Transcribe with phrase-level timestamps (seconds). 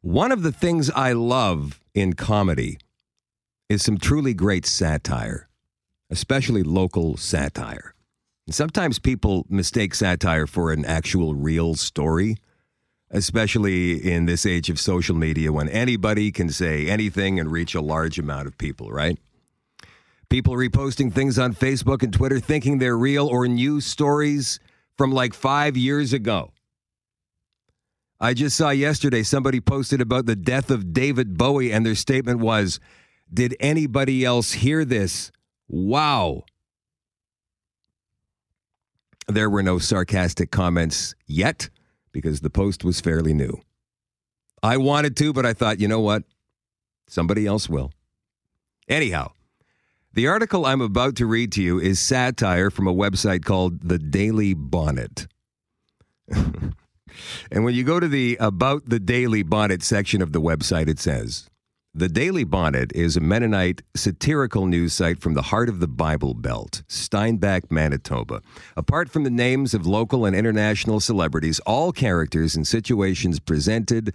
[0.00, 2.78] One of the things I love in comedy
[3.68, 5.48] is some truly great satire,
[6.08, 7.94] especially local satire.
[8.46, 12.36] And sometimes people mistake satire for an actual real story,
[13.10, 17.80] especially in this age of social media when anybody can say anything and reach a
[17.80, 19.18] large amount of people, right?
[20.30, 24.60] People reposting things on Facebook and Twitter thinking they're real or news stories
[24.96, 26.52] from like five years ago.
[28.20, 32.40] I just saw yesterday somebody posted about the death of David Bowie, and their statement
[32.40, 32.80] was,
[33.32, 35.30] Did anybody else hear this?
[35.68, 36.42] Wow.
[39.28, 41.68] There were no sarcastic comments yet
[42.12, 43.60] because the post was fairly new.
[44.62, 46.24] I wanted to, but I thought, you know what?
[47.06, 47.92] Somebody else will.
[48.88, 49.32] Anyhow,
[50.14, 53.98] the article I'm about to read to you is satire from a website called The
[53.98, 55.28] Daily Bonnet.
[57.50, 60.98] and when you go to the About the Daily Bonnet section of the website, it
[60.98, 61.48] says
[61.94, 66.34] The Daily Bonnet is a Mennonite satirical news site from the heart of the Bible
[66.34, 68.42] Belt, Steinbach, Manitoba.
[68.76, 74.14] Apart from the names of local and international celebrities, all characters and situations presented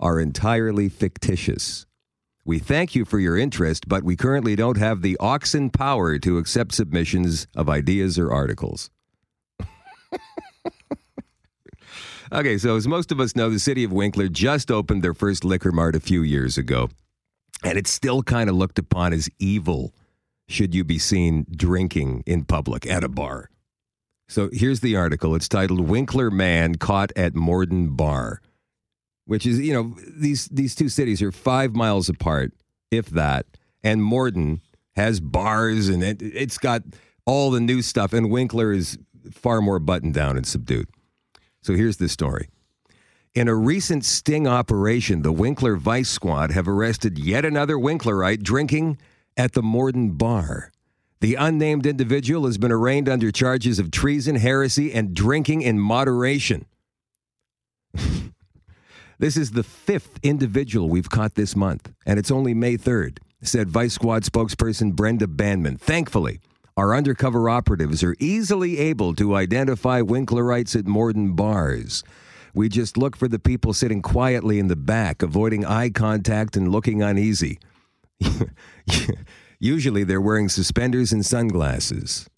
[0.00, 1.86] are entirely fictitious.
[2.46, 6.36] We thank you for your interest, but we currently don't have the oxen power to
[6.36, 8.90] accept submissions of ideas or articles.
[12.32, 15.44] okay, so as most of us know, the city of Winkler just opened their first
[15.44, 16.90] liquor mart a few years ago,
[17.62, 19.94] and it's still kind of looked upon as evil
[20.48, 23.50] should you be seen drinking in public at a bar.
[24.28, 25.34] So here's the article.
[25.34, 28.40] It's titled Winkler Man Caught at Morden Bar
[29.26, 32.52] which is you know these these two cities are five miles apart,
[32.90, 33.46] if that.
[33.82, 34.62] And Morden
[34.96, 36.82] has bars and it, it's got
[37.26, 38.98] all the new stuff, and Winkler is
[39.32, 40.88] far more buttoned down and subdued.
[41.64, 42.50] So here's the story.
[43.34, 48.98] In a recent sting operation, the Winkler Vice Squad have arrested yet another Winklerite drinking
[49.34, 50.70] at the Morden Bar.
[51.22, 56.66] The unnamed individual has been arraigned under charges of treason, heresy, and drinking in moderation.
[59.16, 63.70] This is the fifth individual we've caught this month, and it's only May 3rd, said
[63.70, 65.76] Vice Squad spokesperson Brenda Bandman.
[65.76, 66.40] Thankfully,
[66.76, 72.02] our undercover operatives are easily able to identify Winklerites at Morden bars.
[72.52, 76.70] We just look for the people sitting quietly in the back, avoiding eye contact and
[76.70, 77.58] looking uneasy.
[79.60, 82.28] Usually they're wearing suspenders and sunglasses.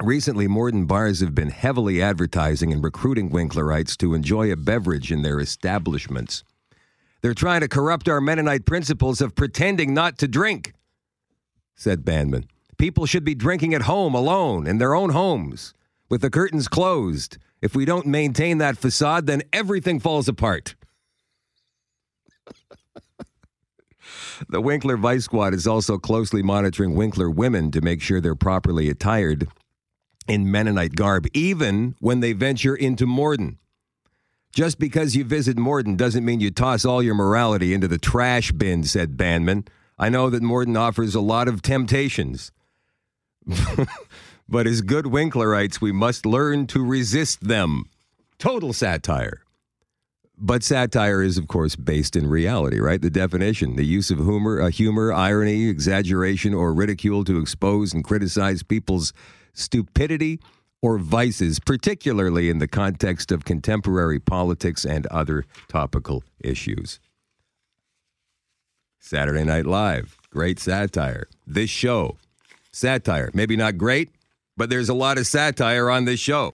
[0.00, 5.22] Recently, Morden bars have been heavily advertising and recruiting Winklerites to enjoy a beverage in
[5.22, 6.42] their establishments.
[7.20, 10.72] They're trying to corrupt our Mennonite principles of pretending not to drink,
[11.76, 12.46] said Bandman.
[12.82, 15.72] People should be drinking at home alone in their own homes
[16.08, 17.38] with the curtains closed.
[17.60, 20.74] If we don't maintain that facade, then everything falls apart.
[24.48, 28.88] the Winkler Vice Squad is also closely monitoring Winkler women to make sure they're properly
[28.88, 29.46] attired
[30.26, 33.58] in Mennonite garb, even when they venture into Morden.
[34.52, 38.50] Just because you visit Morden doesn't mean you toss all your morality into the trash
[38.50, 39.68] bin, said Bandman.
[40.00, 42.50] I know that Morden offers a lot of temptations.
[44.48, 47.84] but as good Winklerites, we must learn to resist them.
[48.38, 49.42] Total satire.
[50.38, 53.00] But satire is, of course, based in reality, right?
[53.00, 58.02] The definition the use of humor, uh, humor, irony, exaggeration, or ridicule to expose and
[58.02, 59.12] criticize people's
[59.52, 60.40] stupidity,
[60.82, 66.98] or vices, particularly in the context of contemporary politics and other topical issues.
[68.98, 71.28] Saturday Night Live, great satire.
[71.46, 72.16] This show,
[72.72, 73.30] satire.
[73.34, 74.10] Maybe not great,
[74.56, 76.50] but there's a lot of satire on this show.